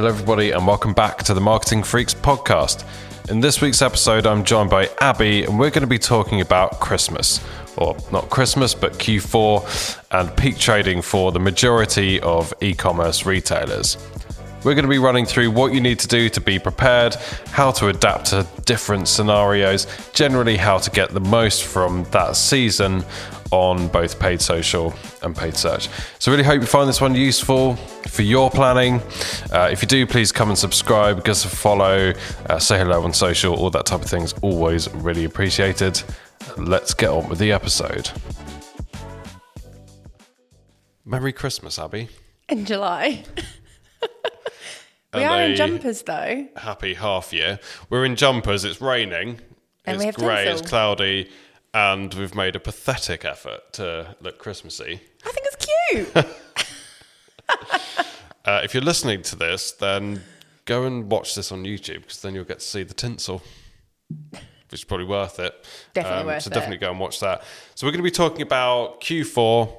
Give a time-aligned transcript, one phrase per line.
[0.00, 2.86] Hello, everybody, and welcome back to the Marketing Freaks podcast.
[3.28, 6.80] In this week's episode, I'm joined by Abby, and we're going to be talking about
[6.80, 7.38] Christmas.
[7.76, 13.98] Or not Christmas, but Q4 and peak trading for the majority of e commerce retailers.
[14.64, 17.16] We're going to be running through what you need to do to be prepared,
[17.48, 23.04] how to adapt to different scenarios, generally, how to get the most from that season
[23.50, 25.88] on both paid social and paid search.
[26.18, 27.76] So, really hope you find this one useful
[28.06, 29.00] for your planning.
[29.52, 32.12] Uh, if you do, please come and subscribe, give us a follow,
[32.48, 36.00] uh, say hello on social, all that type of thing is always really appreciated.
[36.56, 38.10] Let's get on with the episode.
[41.04, 42.08] Merry Christmas, Abby.
[42.48, 43.24] in July.
[45.14, 46.46] we are in jumpers though.
[46.56, 47.58] Happy half year.
[47.88, 49.40] We're in jumpers, it's raining,
[49.84, 51.28] And it's we have grey, it's cloudy,
[51.74, 55.00] and we've made a pathetic effort to look Christmassy.
[55.26, 56.26] I think it's cute.
[58.44, 60.22] Uh, if you're listening to this, then
[60.64, 63.42] go and watch this on YouTube because then you'll get to see the tinsel,
[64.30, 64.40] which
[64.72, 65.52] is probably worth it.
[65.54, 65.60] Um,
[65.94, 66.42] Definitely worth so it.
[66.44, 67.42] So definitely go and watch that.
[67.74, 69.72] So we're going to be talking about Q4,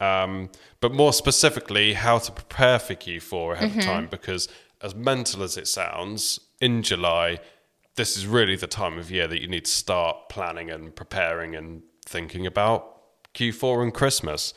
[0.00, 3.78] um, but more specifically, how to prepare for Q4 ahead Mm-hmm.
[3.80, 4.06] of time.
[4.10, 4.48] Because
[4.80, 7.40] as mental as it sounds, in July,
[7.96, 11.54] this is really the time of year that you need to start planning and preparing
[11.56, 12.94] and thinking about
[13.34, 14.54] Q4 and Christmas.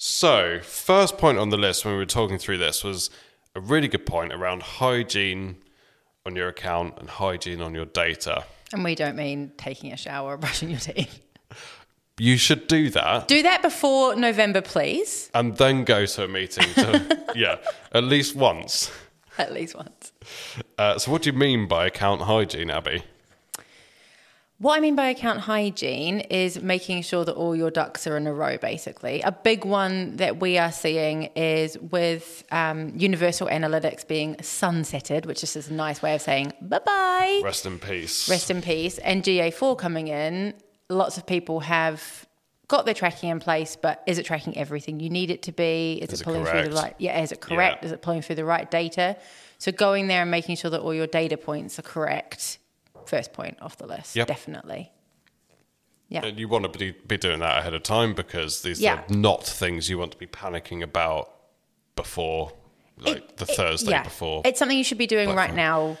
[0.00, 3.10] So, first point on the list when we were talking through this was
[3.56, 5.56] a really good point around hygiene
[6.24, 8.44] on your account and hygiene on your data.
[8.72, 11.20] and we don't mean taking a shower or brushing your teeth.
[12.20, 15.30] You should do that Do that before November, please.
[15.34, 17.56] and then go to a meeting to, yeah,
[17.92, 18.90] at least once.
[19.36, 20.12] At least once.
[20.76, 23.02] Uh, so, what do you mean by account hygiene, Abby?
[24.60, 28.26] What I mean by account hygiene is making sure that all your ducks are in
[28.26, 29.20] a row, basically.
[29.22, 35.44] A big one that we are seeing is with um, Universal Analytics being sunsetted, which
[35.44, 37.40] is just a nice way of saying bye bye.
[37.44, 38.28] Rest in peace.
[38.28, 38.98] rest in peace.
[38.98, 40.54] And GA4 coming in,
[40.88, 42.26] lots of people have
[42.66, 46.00] got their tracking in place, but is it tracking everything you need it to be?
[46.02, 46.96] Is, Is it it pulling through the right?
[46.98, 47.82] Yeah, is it correct?
[47.82, 47.86] Yeah.
[47.86, 49.16] Is it pulling through the right data?
[49.58, 52.58] So going there and making sure that all your data points are correct.
[53.08, 54.26] First point off the list, Yep.
[54.28, 54.92] definitely.
[56.10, 56.24] Yeah.
[56.26, 58.96] And you want to be, be doing that ahead of time because these Yeah.
[59.00, 61.30] are not things you want to be panicking about
[61.96, 62.52] before,
[62.98, 64.02] like It- the it- Thursday yeah.
[64.02, 64.42] before.
[64.44, 65.62] It's something you should be doing Black right Friday.
[65.62, 65.96] now,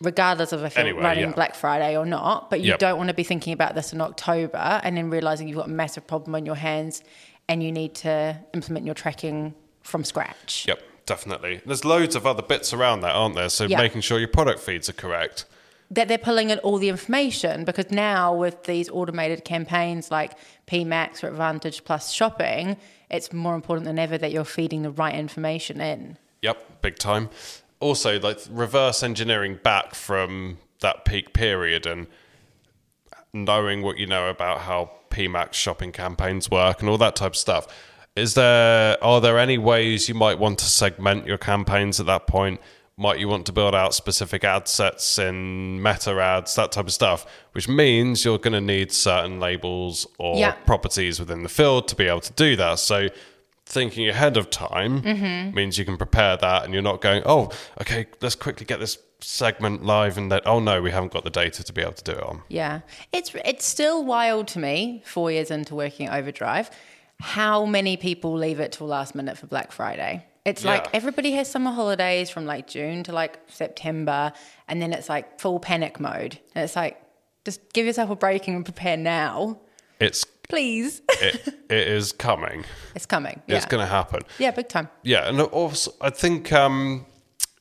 [0.00, 1.32] regardless of if you're running yeah.
[1.34, 2.50] Black Friday or not.
[2.50, 2.78] But you Yep.
[2.78, 5.70] don't want to be thinking about this in October and then realizing you've got a
[5.70, 7.02] massive problem on your hands
[7.48, 10.66] and you need to implement your tracking from scratch.
[10.68, 11.60] Yep, definitely.
[11.66, 13.48] There's loads of other bits around that, aren't there?
[13.50, 13.78] So Yeah.
[13.78, 15.44] making sure your product feeds are correct.
[15.90, 20.32] That they're pulling in all the information because now with these automated campaigns like
[20.66, 22.76] PMAX or Advantage Plus shopping,
[23.10, 26.18] it's more important than ever that you're feeding the right information in.
[26.42, 27.30] Yep, big time.
[27.80, 32.06] Also, like reverse engineering back from that peak period and
[33.32, 37.36] knowing what you know about how PMAX shopping campaigns work and all that type of
[37.36, 37.66] stuff.
[38.16, 42.26] Is there are there any ways you might want to segment your campaigns at that
[42.26, 42.60] point?
[42.96, 46.92] Might you want to build out specific ad sets in meta ads, that type of
[46.92, 50.52] stuff, which means you're going to need certain labels or Yeah.
[50.64, 52.78] properties within the field to be able to do that.
[52.78, 53.08] So
[53.66, 55.54] thinking ahead of time Mm-hmm.
[55.56, 57.50] means you can prepare that and you're not going, oh,
[57.80, 61.30] okay, let's quickly get this segment live and then, oh no, we haven't got the
[61.30, 62.42] data to be able to do it on.
[62.48, 62.80] Yeah,
[63.12, 65.02] it's it's still wild to me.
[65.04, 66.70] Four years into working at Overdrive,
[67.20, 70.26] how many people leave it till last minute for Black Friday?
[70.44, 74.32] It's like everybody has summer holidays from like June to like September,
[74.68, 76.38] and then it's like full panic mode.
[76.54, 77.00] And it's like,
[77.44, 79.58] just give yourself a break and prepare now,
[80.00, 81.00] It's please.
[81.08, 82.64] it, it is coming.
[82.94, 83.40] it's coming.
[83.46, 84.20] Yeah, It's going to happen.
[84.38, 84.88] yeah, big time.
[85.02, 87.06] Yeah, and also I think um,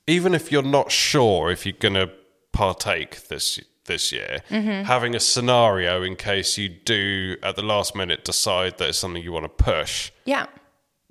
[0.05, 2.11] even if you're not sure if you're going to
[2.51, 4.83] partake this this year, Mm-hmm.
[4.83, 9.21] having a scenario in case you do at the last minute decide that it's something
[9.23, 10.47] you want to push, Yeah,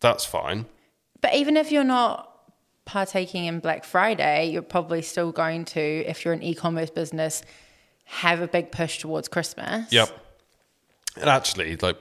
[0.00, 0.66] that's fine.
[1.22, 2.28] But even if you're not
[2.84, 7.42] partaking in Black Friday, you're probably still going to, if you're an e-commerce business,
[8.04, 9.90] have a big push towards Christmas.
[9.92, 10.10] Yep.
[11.16, 11.96] And actually, like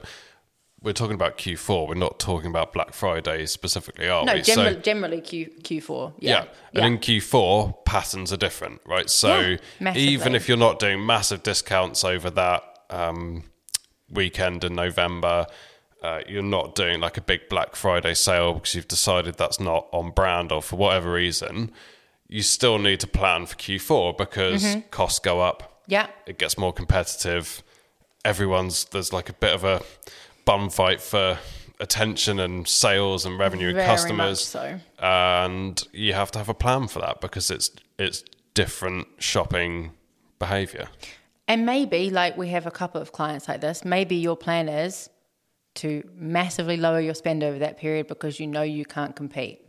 [0.82, 4.42] we're talking about Q4, we're not talking about Black Friday specifically, are No, we?
[4.42, 6.14] generally, so, generally Q Q4.
[6.18, 6.30] yeah.
[6.30, 6.40] Yeah.
[6.40, 6.86] And yeah.
[6.88, 9.10] in Q4, patterns are different, right?
[9.10, 13.44] So Yeah, even if you're not doing massive discounts over that um,
[14.10, 15.46] weekend in November,
[16.02, 19.88] uh, you're not doing like a big Black Friday sale because you've decided that's not
[19.92, 21.72] on brand or for whatever reason,
[22.28, 24.80] you still need to plan for Q4 because Mm-hmm.
[24.90, 26.08] costs go up yeah.
[26.26, 27.62] it gets more competitive.
[28.24, 29.82] Everyone's there's like a bit of a
[30.46, 31.38] bum fight for
[31.80, 34.42] attention and sales and revenue and Very much customers.
[34.46, 34.80] so.
[35.00, 38.24] And you have to have a plan for that because it's it's
[38.54, 39.92] different shopping
[40.40, 40.88] behavior.
[41.48, 45.10] And maybe, like we have a couple of clients like this, maybe your plan is
[45.76, 49.62] to massively lower your spend over that period because you know you can't compete.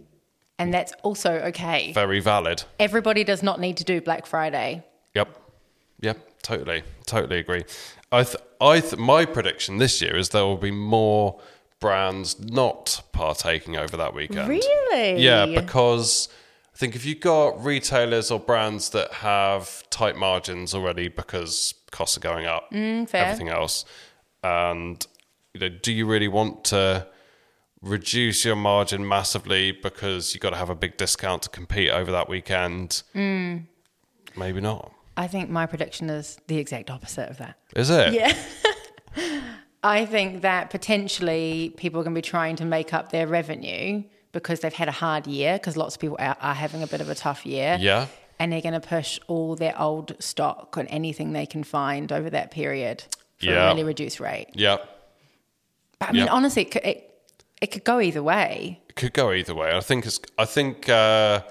[0.58, 1.92] And that's also okay.
[1.92, 2.62] Very valid.
[2.78, 4.84] Everybody does not need to do Black Friday.
[5.14, 5.36] Yep.
[6.00, 6.42] Yep.
[6.42, 6.82] Totally.
[7.06, 7.64] Totally agree.
[8.10, 11.40] I th- I th- my prediction this year is there will be more
[11.80, 14.48] brands not partaking over that weekend.
[14.48, 15.20] Really?
[15.22, 16.28] Yeah, because
[16.74, 22.16] I think if you've got retailers or brands that have tight margins already because costs
[22.16, 23.24] are going up, Mm, fair.
[23.24, 23.84] everything else,
[24.44, 25.04] and
[25.54, 27.06] you know, do you really want to
[27.82, 32.10] reduce your margin massively because you've got to have a big discount to compete over
[32.12, 33.02] that weekend?
[33.14, 33.66] Mm.
[34.36, 34.92] Maybe not.
[35.16, 37.58] I think my prediction is the exact opposite of that.
[37.76, 38.14] Is it?
[38.14, 38.34] Yeah.
[39.84, 44.04] I think that potentially people are going to be trying to make up their revenue
[44.30, 47.00] because they've had a hard year, because lots of people are, are having a bit
[47.02, 47.76] of a tough year.
[47.78, 48.06] Yeah.
[48.38, 52.30] And they're going to push all their old stock on anything they can find over
[52.30, 53.04] that period
[53.38, 53.66] for Yeah.
[53.66, 54.48] a really reduced rate.
[54.54, 54.88] Yep.
[56.02, 56.32] But I mean, Yeah.
[56.32, 56.98] honestly, it could, it,
[57.60, 58.80] it could go either way.
[58.88, 59.76] It could go either way.
[59.76, 60.20] I think it's.
[60.36, 61.42] I think uh,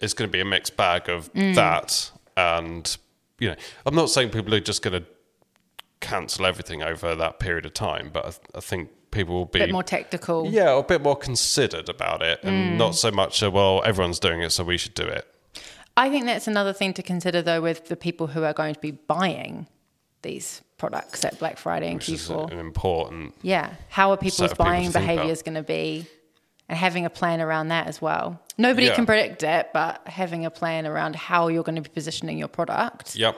[0.00, 1.54] it's going to be a mixed bag of Mm.
[1.54, 2.96] that, and
[3.38, 5.08] you know, I'm not saying people are just going to
[6.00, 9.64] cancel everything over that period of time, but I, I think people will be A
[9.66, 10.46] bit more tactical.
[10.50, 12.76] yeah, a bit more considered about it, and Mm.
[12.76, 13.42] not so much.
[13.42, 15.26] A, well, everyone's doing it, so we should do it.
[15.96, 18.80] I think that's another thing to consider, though, with the people who are going to
[18.80, 19.66] be buying
[20.22, 22.52] these products at Black Friday and Which is Q4.
[22.52, 23.34] an important.
[23.42, 23.74] Yeah.
[23.88, 25.00] How are people's people buying about.
[25.00, 26.06] behaviors going to be?
[26.70, 28.42] And having a plan around that as well.
[28.58, 28.94] Nobody Yeah.
[28.94, 32.48] can predict it, but having a plan around how you're going to be positioning your
[32.48, 33.16] product.
[33.16, 33.36] Yep.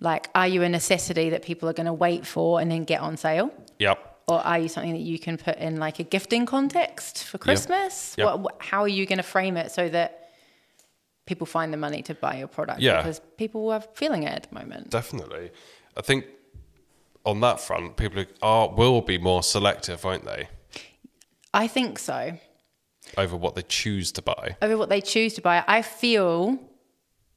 [0.00, 3.00] Like, are you a necessity that people are going to wait for and then get
[3.02, 3.50] on sale?
[3.80, 3.98] Yep.
[4.28, 8.14] Or are you something that you can put in like a gifting context for Christmas?
[8.16, 8.24] Yep.
[8.26, 10.30] What, what, how are you going to frame it so that
[11.26, 12.80] people find the money to buy your product?
[12.80, 12.96] Yeah.
[12.98, 14.88] Because people are feeling it at the moment.
[14.90, 15.50] Definitely.
[15.98, 16.24] I think
[17.24, 20.48] on that front, people are will be more selective, won't they,
[21.52, 22.38] I think so.
[23.16, 24.56] over what they choose to buy.
[24.62, 25.64] over what they choose to buy.
[25.66, 26.58] I feel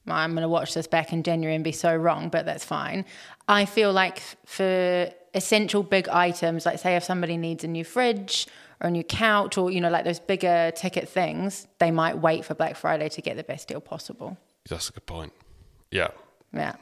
[0.08, 3.06] I'm going to watch this back in January and be so wrong, but that's fine.
[3.48, 8.48] I feel like for essential big items, like say if somebody needs a new fridge
[8.82, 12.46] or a new couch or you know like those bigger ticket things, they might wait
[12.46, 14.38] for Black Friday to get the best deal possible.
[14.70, 15.34] That's a good point.
[15.90, 16.10] Yeah.
[16.54, 16.76] Yeah.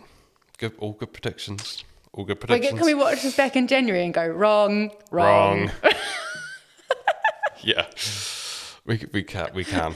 [0.59, 1.85] Good, all good predictions.
[2.11, 2.77] All good predictions.
[2.77, 5.67] can we watch this back in January and go wrong, wrong?
[5.67, 5.71] Wrong.
[7.61, 7.85] yeah,
[8.85, 9.95] we we can we can.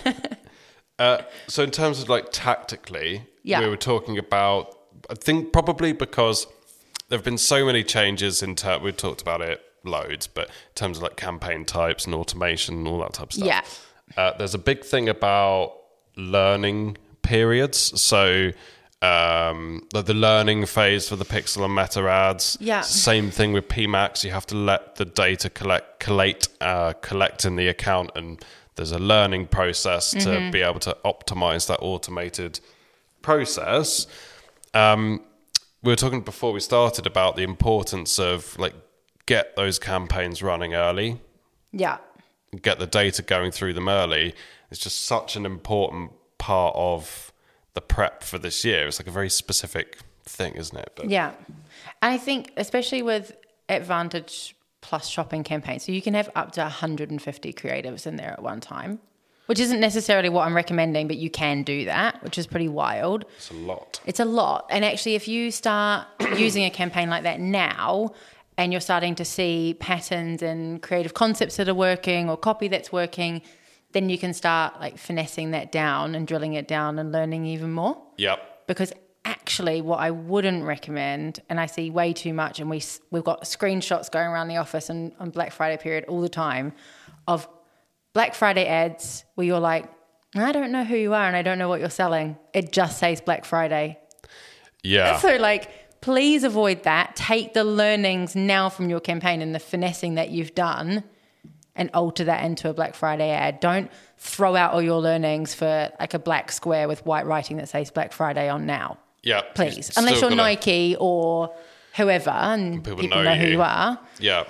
[0.99, 3.59] uh, so in terms of like tactically, Yeah.
[3.59, 4.79] we were talking about.
[5.09, 6.47] I think probably because
[7.09, 10.53] there have been so many changes in ter- We've talked about it loads, but in
[10.75, 13.45] terms of like campaign types and automation and all that type of stuff.
[13.45, 13.63] Yeah.
[14.15, 15.73] Uh, there's a big thing about
[16.15, 17.99] learning periods.
[18.01, 18.51] So
[19.03, 22.57] um, the, the learning phase for the pixel and meta ads.
[22.61, 22.81] Yeah.
[22.81, 24.23] Same thing with PMAX.
[24.23, 28.43] You have to let the data collect, collate, uh, collect in the account, and
[28.75, 32.59] there's a learning process to be able to optimize that automated
[33.21, 34.07] process.
[34.73, 35.21] Um,
[35.81, 38.73] we were talking before we started about the importance of like
[39.25, 41.19] get those campaigns running early
[41.71, 41.97] Yeah.
[42.61, 44.33] get the data going through them early
[44.71, 47.31] it's just such an important part of
[47.73, 51.31] the prep for this year it's like a very specific thing isn't it but Yeah.
[52.01, 53.35] And I think, especially with
[53.69, 58.43] Advantage Plus shopping campaigns, so you can have up to 150 creatives in there at
[58.43, 58.99] one time,
[59.45, 63.25] which isn't necessarily what I'm recommending, but you can do that, which is pretty wild.
[63.37, 64.67] it's a lot It's a lot.
[64.69, 68.11] And actually, if you start using a campaign like that now,
[68.57, 72.91] and you're starting to see patterns and creative concepts that are working or copy that's
[72.91, 73.41] working,
[73.93, 77.71] then you can start like finessing that down and drilling it down and learning even
[77.71, 78.01] more.
[78.17, 78.67] Yep.
[78.67, 78.91] Because
[79.25, 83.43] actually what I wouldn't recommend and I see way too much and we we've got
[83.43, 86.73] screenshots going around the office and on Black Friday period all the time
[87.27, 87.47] of
[88.13, 89.89] Black Friday ads where you're like
[90.35, 92.37] I don't know who you are and I don't know what you're selling.
[92.53, 93.99] It just says Black Friday.
[94.83, 95.19] Yeah.
[95.19, 97.15] So like please avoid that.
[97.15, 101.03] Take the learnings now from your campaign and the finessing that you've done
[101.75, 103.59] and alter that into a Black Friday ad.
[103.59, 107.67] Don't throw out all your learnings for like a black square with white writing that
[107.69, 109.75] says Black Friday on now yeah please.
[109.89, 111.53] You've Unless you're gotta- Nike or
[111.95, 113.61] whoever, and People people, know know, who you.
[113.61, 113.99] are.
[114.19, 114.43] yeah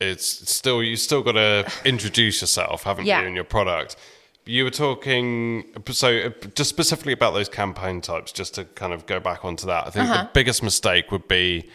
[0.00, 3.22] it's still you still got to introduce yourself haven't Yeah.
[3.22, 3.96] you in your product
[4.44, 9.06] you were talking so uh, just specifically about those campaign types just to kind of
[9.06, 10.24] go back onto that i think Uh-huh.
[10.24, 11.68] the biggest mistake would be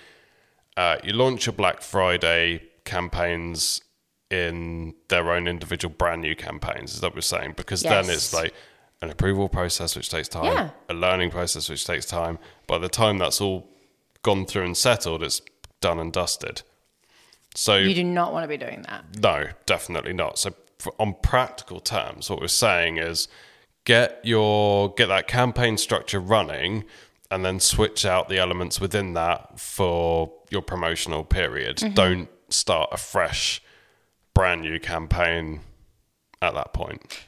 [0.77, 3.81] uh, you launch your black friday campaigns
[4.31, 6.93] in their own individual brand new campaigns.
[6.93, 7.53] Is that what we're saying?
[7.57, 8.53] Because then it's like
[9.01, 10.69] an approval process which takes time, Yeah.
[10.89, 12.39] a learning process which takes time.
[12.67, 13.67] By the time that's all
[14.23, 15.41] gone through and settled, it's
[15.81, 16.61] done and dusted.
[17.55, 19.03] So You do not want to be doing that.
[19.19, 20.39] no, definitely not.
[20.39, 20.53] So,
[20.97, 23.27] on practical terms, what we're saying is
[23.83, 26.85] get your get that campaign structure running,
[27.29, 31.77] and then switch out the elements within that for your promotional period.
[31.77, 31.93] Mm-hmm.
[31.93, 33.61] Don't start afresh fresh,
[34.41, 35.59] brand new campaign
[36.41, 37.25] at that point.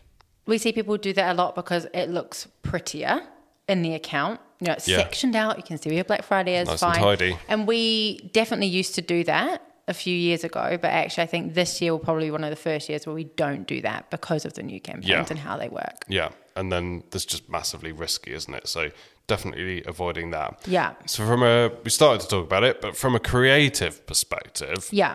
[0.48, 3.22] We see people do that a lot because it looks prettier
[3.70, 4.40] in the account.
[4.60, 4.98] You know, it's Yeah.
[4.98, 5.58] sectioned out.
[5.58, 7.04] You can see where your Black Friday is Nice and fine.
[7.04, 7.38] tidy.
[7.48, 11.54] And we definitely used to do that a few years ago, but actually, I think
[11.54, 14.10] this year will probably be one of the first years where we don't do that
[14.10, 15.26] because of the new campaigns Yeah.
[15.30, 16.06] and how they work.
[16.08, 18.68] Yeah, and then that's just massively risky, isn't it?
[18.68, 18.90] So
[19.28, 20.60] definitely avoiding that.
[20.66, 20.94] Yeah.
[21.06, 25.14] So from a we started to talk about it, but from a creative perspective, Yeah.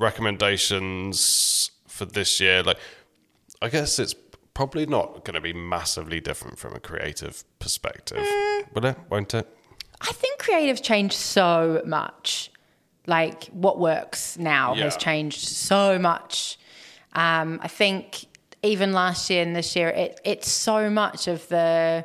[0.00, 2.78] Recommendations for this year like
[3.62, 4.14] i guess it's
[4.54, 8.26] probably not going to be massively different from a creative perspective
[8.74, 9.46] will it won't it
[10.00, 12.50] I think creative's changed so much.
[13.06, 16.58] Like what works now has changed so much.
[17.12, 18.26] Um, I think
[18.62, 22.04] even last year and this year, it, it's so much of the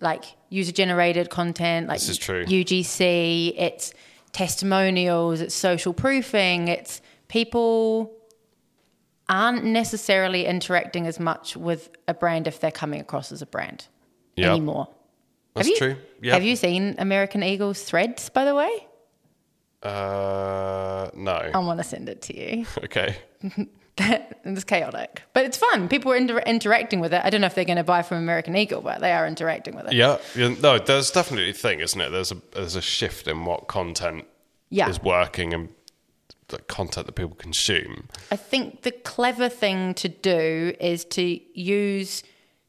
[0.00, 2.44] like user generated content, like This is true.
[2.44, 3.92] UGC, it's
[4.36, 8.12] testimonials, it's social proofing, it's people
[9.28, 13.86] aren't necessarily interacting as much with a brand if they're coming across as a brand
[14.36, 14.50] Yeah.
[14.52, 14.88] anymore.
[15.54, 18.70] that's have you, true yeah Have you seen American Eagles threads, by the way?
[19.82, 22.66] uh no I want to send it to you.
[22.84, 23.16] okay
[24.44, 25.88] it's chaotic, but it's fun.
[25.88, 27.22] People are inter- interacting with it.
[27.24, 29.74] I don't know if they're going to buy from American Eagle, but they are interacting
[29.74, 29.92] with it.
[29.94, 33.44] yeah, yeah no there's definitely a thing isn't it there's a there's a shift in
[33.44, 34.24] what content
[34.70, 34.88] Yeah.
[34.88, 35.68] is working and
[36.48, 42.22] the content that people consume I think the clever thing to do is to use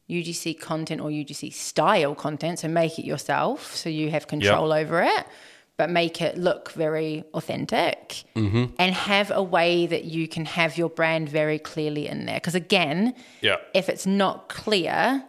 [0.10, 5.04] UGC content or UGC style content, so make it yourself, so you have control over
[5.04, 5.26] it,
[5.78, 8.66] but make it look very authentic Mm-hmm.
[8.80, 12.36] and have a way that you can have your brand very clearly in there.
[12.36, 15.24] Because again, yeah if it's not clear,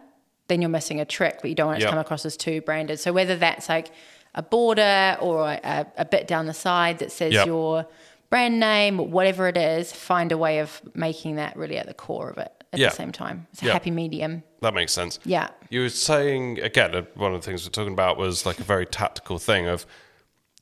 [0.49, 1.89] then you're missing a trick, but you don't want it Yeah.
[1.89, 2.99] to come across as too branded.
[2.99, 3.91] So whether that's like
[4.35, 7.47] a border or a, a bit down the side that says Yep.
[7.47, 7.87] your
[8.31, 12.29] brand name, whatever it is, find a way of making that really at the core
[12.31, 12.89] of it at Yeah.
[12.91, 13.47] the same time.
[13.53, 13.73] It's a Yeah.
[13.73, 14.43] happy medium.
[14.61, 15.19] That makes sense.
[15.25, 15.49] Yeah.
[15.71, 18.65] You were saying again, uh, one of the things we're talking about was like a
[18.65, 19.87] very tactical thing of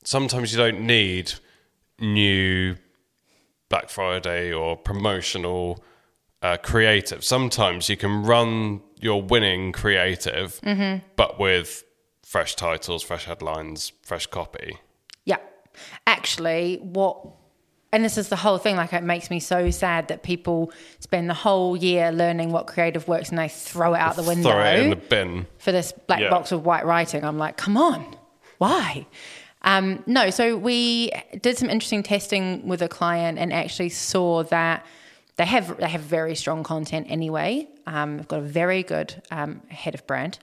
[0.06, 1.32] sometimes you don't need
[2.00, 2.76] new
[3.68, 5.82] Black Friday or promotional
[6.42, 7.25] uh, creative.
[7.25, 10.60] Sometimes you can run your winning creative,
[11.16, 11.84] but with
[12.25, 14.78] fresh titles, fresh headlines, fresh copy.
[15.25, 15.38] Yeah.
[16.06, 17.18] Actually, what
[17.92, 20.70] and this is the whole thing like it makes me so sad that people
[21.00, 24.50] spend the whole year learning what creative works and they throw it out the window.
[24.50, 25.46] Throw it in the bin.
[25.58, 26.30] for this black Yeah.
[26.30, 27.25] box of white writing.
[27.25, 28.16] I'm like, come on,
[28.58, 29.06] why?
[29.66, 31.11] Um, no, so we
[31.42, 34.87] did some interesting testing with a client and actually saw that
[35.37, 37.68] they have they have very strong content anyway.
[37.87, 40.38] Um, they've got a very good um, head of brand,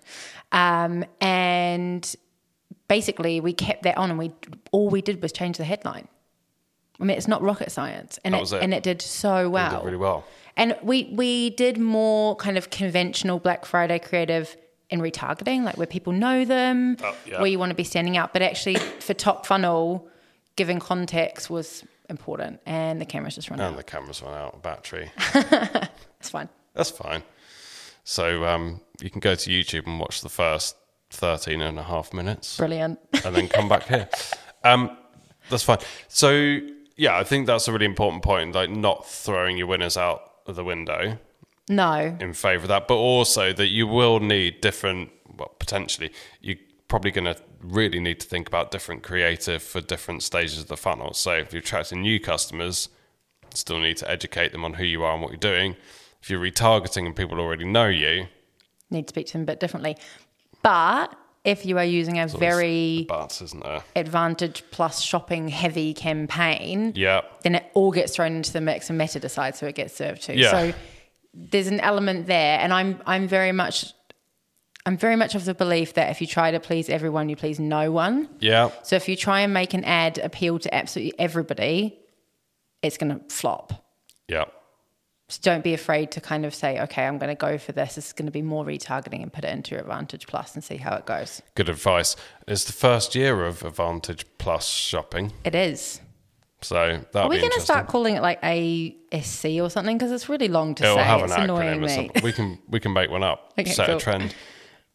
[0.51, 2.15] um, and
[2.89, 4.33] basically we kept that on, and we
[4.71, 6.09] all we did was change the headline.
[6.99, 8.61] I mean, it's not rocket science, and it, it.
[8.61, 9.79] and it did so well.
[9.79, 10.25] Did really well.
[10.57, 14.55] And we we did more kind of conventional Black Friday creative
[14.93, 17.39] in retargeting, like where people know them, Oh, yeah.
[17.41, 18.31] where you want to be standing out.
[18.31, 20.07] But actually, for top funnel,
[20.55, 23.77] giving context was important, and the cameras just run And out.
[23.77, 25.11] the cameras run out of battery.
[25.33, 26.47] That's fine.
[26.75, 27.23] That's fine.
[28.03, 30.75] So um, you can go to YouTube and watch the first
[31.11, 32.99] 13 and a half minutes Brilliant.
[33.25, 34.09] and then come back here.
[34.63, 34.95] Um,
[35.49, 35.79] that's fine.
[36.07, 36.59] So,
[36.97, 40.55] yeah, I think that's a really important point, like not throwing your winners out of
[40.55, 41.17] the window
[41.69, 46.57] no, in favour of that, but also that you will need different, well, potentially, you're
[46.87, 50.77] probably going to really need to think about different creative for different stages of the
[50.77, 51.13] funnel.
[51.13, 52.89] So if you're attracting new customers,
[53.53, 55.75] still need to educate them on who you are and what you're doing.
[56.21, 58.27] If you're retargeting and people already know you,
[58.89, 59.97] need to speak to them a bit differently.
[60.61, 63.81] But if you are using a very but isn't there?
[63.95, 67.21] advantage plus shopping heavy campaign, Yeah.
[67.43, 70.21] then it all gets thrown into the mix and Meta decides who it gets served
[70.23, 70.37] to.
[70.37, 70.51] Yeah.
[70.51, 70.73] So
[71.33, 73.93] there's an element there, and I'm I'm very much
[74.85, 77.59] I'm very much of the belief that if you try to please everyone, you please
[77.59, 78.29] no one.
[78.39, 78.71] Yeah.
[78.83, 81.99] So if you try and make an ad appeal to absolutely everybody,
[82.81, 83.85] it's going to flop.
[84.27, 84.45] Yeah.
[85.29, 87.95] So don't be afraid to kind of say, okay, I'm going to go for this.
[87.95, 90.77] This is going to be more retargeting and put it into Advantage Plus and see
[90.77, 91.41] how it goes.
[91.55, 92.17] Good advice.
[92.45, 95.31] It's the first year of Advantage Plus shopping.
[95.45, 96.01] It is.
[96.63, 99.97] So Are we going to start calling it like ASC or something?
[99.97, 101.03] Because it's really long to It'll say.
[101.03, 102.09] have it's an annoying me.
[102.23, 103.53] We can we can make one up.
[103.59, 103.97] Okay, set cool.
[103.97, 104.35] a trend.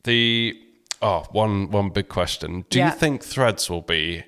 [0.04, 0.54] The
[1.02, 2.64] oh one one big question.
[2.70, 2.92] Do Yeah.
[2.92, 4.25] you think Threads will be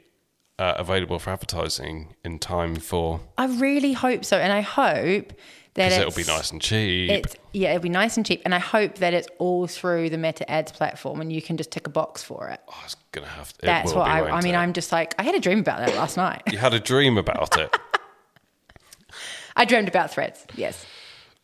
[0.58, 3.20] uh, available for advertising in time for?
[3.38, 5.32] I really hope so, and I hope
[5.80, 7.10] that Because it'll be nice and cheap.
[7.10, 10.18] It's yeah, it'll be nice and cheap, and I hope that it's all through the
[10.18, 12.60] Meta Ads platform, and you can just tick a box for it.
[12.68, 13.52] oh, it's gonna have.
[13.62, 14.28] It That's what I.
[14.28, 14.58] I mean, it?
[14.58, 16.42] I'm just like I had a dream about that last night.
[16.50, 17.76] You had a dream about it.
[19.56, 20.46] I dreamed about threads.
[20.54, 20.86] Yes,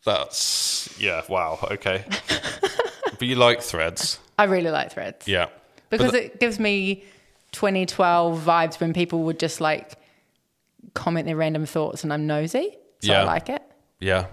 [0.04, 1.22] That's yeah.
[1.28, 1.58] Wow.
[1.70, 2.04] Okay.
[3.18, 5.46] but you like Threads, I really like threads yeah?
[5.90, 7.04] Because th- it gives me
[7.52, 9.96] 2012 vibes when people would just like
[10.94, 13.22] comment their random thoughts, and I'm nosy, so Yeah.
[13.22, 13.62] I like it.
[14.06, 14.26] Yeah,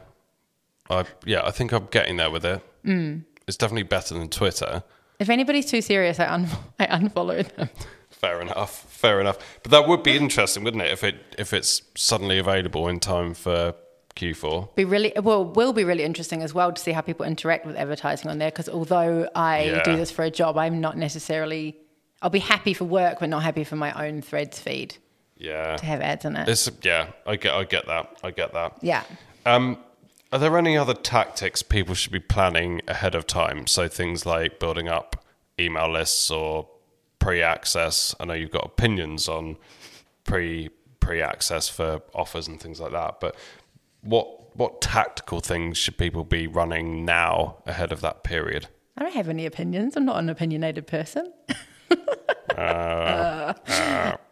[0.89, 1.41] I yeah.
[1.45, 2.61] I think I'm getting there with it.
[2.85, 3.23] Mm.
[3.47, 4.83] It's definitely better than Twitter.
[5.19, 6.47] If anybody's too serious, I, un-
[6.79, 7.69] I unfollow them.
[8.09, 8.73] Fair enough.
[8.89, 9.37] Fair enough.
[9.63, 10.91] But that would be interesting, wouldn't it?
[10.91, 13.73] If it if it's suddenly available in time for
[14.15, 14.75] Q4.
[14.75, 15.43] Be really well.
[15.45, 18.51] Will be really interesting as well to see how people interact with advertising on there.
[18.51, 19.83] Because although I Yeah.
[19.83, 21.77] do this for a job, I'm not necessarily.
[22.21, 24.95] I'll be happy for work, but not happy for my own Threads feed
[25.37, 25.75] Yeah.
[25.75, 26.47] to have ads in it.
[26.47, 27.07] It's yeah.
[27.27, 27.53] I get.
[27.53, 28.05] I get that.
[28.23, 28.77] I get that.
[28.81, 29.03] yeah.
[29.45, 29.77] Um,
[30.31, 33.67] are there any other tactics people should be planning ahead of time?
[33.67, 35.23] So things like building up
[35.59, 36.67] email lists or
[37.19, 38.15] pre-access.
[38.19, 39.57] I know you've got opinions on
[40.23, 40.69] pre
[40.99, 43.35] pre-access for offers and things like that, but
[44.01, 48.67] what what tactical things should people be running now ahead of that period?
[48.97, 49.95] I don't have any opinions.
[49.95, 51.33] I'm not an opinionated person.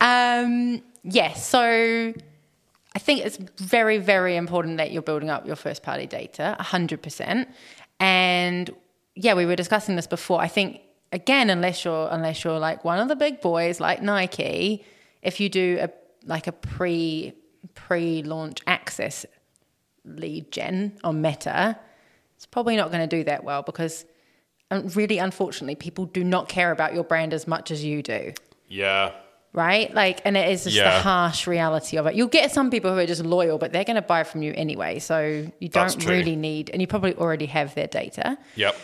[0.02, 1.48] um, yes.
[1.48, 2.14] So
[2.96, 7.48] I think it's very, very important that you're building up your first party data, 100%.
[8.00, 8.70] And
[9.16, 10.42] yeah, we were discussing this before.
[10.42, 10.82] I think,
[11.12, 14.84] again, unless you're, unless you're like one of the big boys like Nike,
[15.22, 15.90] if you do a,
[16.26, 17.34] like a pre,
[17.76, 19.26] pre-launch access
[20.04, 21.80] lead gen on Meta,
[22.36, 24.04] it's probably not going to do that well because
[24.72, 28.34] um, really, unfortunately, people do not care about your brand as much as you do,
[28.68, 29.12] Yeah.
[29.54, 29.94] Right?
[29.94, 32.16] Like, and it is just the harsh reality of it.
[32.16, 34.54] You'll get some people who are just loyal, but they're going to buy from you
[34.56, 35.00] anyway.
[35.00, 38.38] So you don't really need, and you probably already have their data.
[38.56, 38.76] Yep.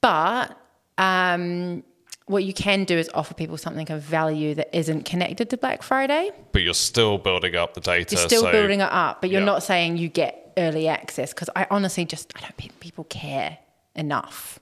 [0.00, 0.56] But
[0.98, 1.82] um,
[2.26, 5.82] what you can do is offer people something of value that isn't connected to Black
[5.82, 6.30] Friday.
[6.52, 8.14] But you're still building up the data.
[8.14, 9.46] You're still so building it up, but you're Yeah.
[9.46, 13.58] not saying you get early access because I honestly just I don't think people care
[13.94, 14.58] enough.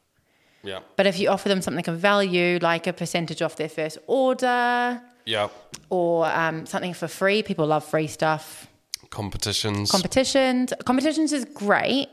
[0.62, 0.80] Yeah.
[0.96, 5.00] But if you offer them something of value, like a percentage off their first order
[5.28, 5.48] Yeah.
[5.90, 8.66] or um, something for free, people love free stuff.
[9.10, 9.90] Competitions.
[9.90, 12.08] Competitions, competitions is great,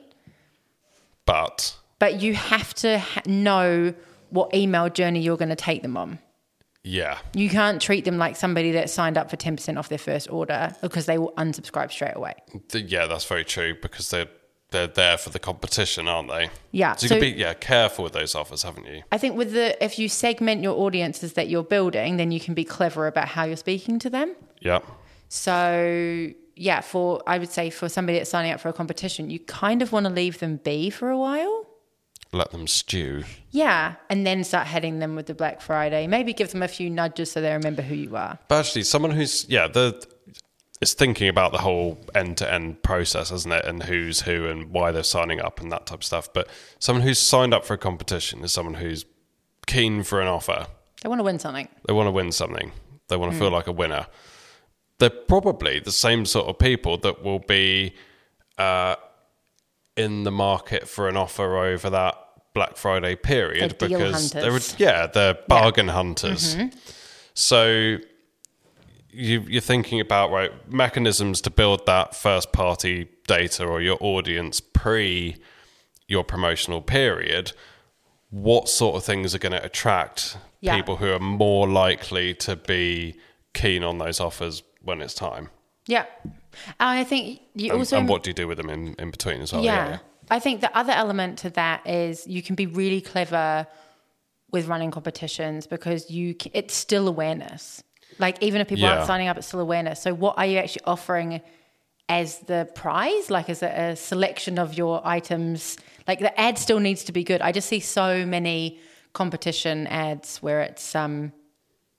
[1.26, 3.94] but but you have to ha- know
[4.30, 6.20] what email journey you're going to take them on.
[6.84, 7.18] yeah.
[7.34, 10.76] You can't treat them like somebody that signed up for 10% off their first order
[10.82, 12.34] because they will unsubscribe straight away.
[12.70, 14.28] Th- Yeah, that's very true because they're
[14.76, 16.50] they're there for the competition, aren't they?
[16.72, 19.00] Yeah, So you so- can be yeah careful with those offers, haven't you?
[19.12, 22.54] I think with the if you segment your audiences that you're building, then you can
[22.54, 24.36] be clever about how you're speaking to them.
[24.60, 24.80] Yeah.
[25.30, 29.40] So yeah, for I would say for somebody that's signing up for a competition, you
[29.40, 31.56] kind of want to leave them be for a while.
[32.32, 33.24] Let them stew.
[33.52, 36.06] Yeah, and then start heading them with the Black Friday.
[36.08, 38.38] Maybe give them a few nudges so they remember who you are.
[38.50, 40.06] But actually, someone who's yeah the
[40.82, 43.66] is thinking about the whole end to end process, isn't it?
[43.66, 46.32] And who's who and why they're signing up and that type of stuff.
[46.34, 49.06] But someone who's signed up for a competition is someone who's
[49.68, 50.68] keen for an offer.
[51.02, 51.68] They want to win something.
[51.88, 52.72] They want to win something.
[53.08, 54.08] They want to feel like a winner.
[55.00, 57.94] They're probably the same sort of people that will be
[58.58, 58.96] uh,
[59.96, 62.18] in the market for an offer over that
[62.54, 66.56] Black Friday period They're because they're yeah they're bargain hunters.
[67.34, 67.98] So
[69.16, 74.60] you, you're thinking about right mechanisms to build that first party data or your audience
[74.60, 75.38] pre
[76.08, 77.52] your promotional period.
[78.30, 80.76] What sort of things are going to attract Yeah.
[80.76, 83.16] people who are more likely to be
[83.54, 85.50] keen on those offers when it's time?
[85.88, 86.06] Yeah,
[86.80, 89.12] and I think you And, also and what do you do with them in, in
[89.12, 89.64] between as well?
[89.64, 90.00] yeah.
[90.32, 93.68] I think the other element to that is you can be really clever
[94.52, 97.84] with running competitions because you it's still awareness.
[98.20, 98.96] Like even if people Yeah.
[98.96, 100.02] aren't signing up, it's still awareness.
[100.02, 101.42] So what are you actually offering
[102.08, 103.30] as the prize?
[103.30, 105.78] Like as a, a selection of your items?
[106.08, 107.42] Like the ad still needs to be good.
[107.42, 108.80] I just see so many
[109.14, 111.32] competition ads where it's um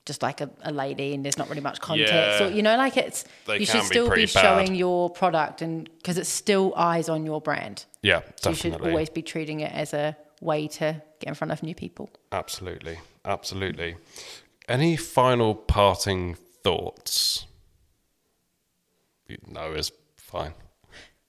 [0.05, 2.47] just like a, a lady and there's not really much context Yeah.
[2.47, 6.17] or you know like it's They you should still be, showing your product and because
[6.19, 9.95] it's still eyes on your brand Yeah, so you should always be treating it as
[9.95, 12.99] a way to get in front of new people Absolutely.
[13.25, 13.97] Absolutely.
[14.69, 17.47] Any final parting thoughts?
[19.47, 20.55] no is fine.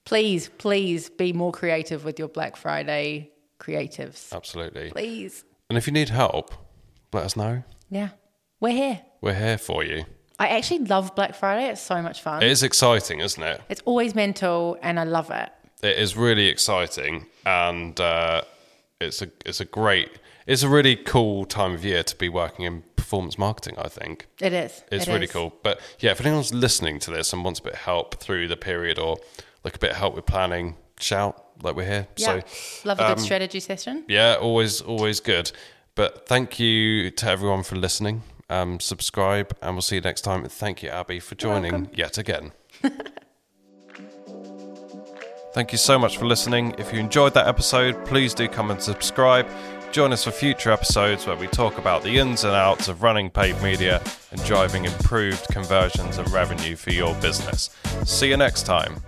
[0.05, 4.31] Please, please be more creative with your Black Friday creatives.
[4.33, 4.89] Absolutely.
[4.91, 5.43] Please.
[5.69, 6.53] And if you need help,
[7.13, 7.63] let us know.
[7.89, 8.09] Yeah.
[8.59, 9.01] We're here.
[9.21, 10.05] We're here for you.
[10.39, 11.67] I actually love Black Friday.
[11.69, 12.41] It's so much fun.
[12.41, 13.61] It is exciting, isn't it?
[13.69, 15.49] It's always mental and I love it.
[15.83, 18.41] It is really exciting, and uh,
[18.99, 20.09] it's a it's a great
[20.47, 23.75] it's a really cool time of year to be working in performance marketing.
[23.77, 24.83] I think It is.
[24.91, 25.31] it's It really is.
[25.31, 25.53] cool.
[25.63, 28.57] But yeah, if anyone's listening to this and wants a bit of help through the
[28.57, 29.17] period, or
[29.63, 32.07] like a bit of help with planning, shout like we're here.
[32.17, 32.41] Yeah.
[32.41, 34.03] So love a good um, strategy session.
[34.09, 35.51] yeah, always always good.
[35.95, 38.23] But thank you to everyone for listening.
[38.49, 40.41] Um, subscribe, and we'll see you next time.
[40.43, 42.51] And Thank you, Abby, for joining yet again.
[45.53, 46.75] Thank you so much for listening.
[46.77, 49.47] If you enjoyed that episode, please do come and subscribe.
[49.91, 53.29] Join us for future episodes where we talk about the ins and outs of running
[53.29, 57.71] paid media and driving improved conversions and revenue for your business.
[58.05, 59.01] See you next time.